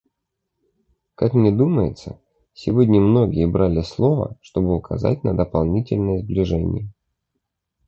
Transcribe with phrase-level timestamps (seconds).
[1.13, 2.19] Как мне думается,
[2.55, 6.89] сегодня многие брали слово, чтобы указать на дополнительное сближение.